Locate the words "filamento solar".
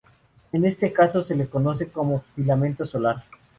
2.33-3.23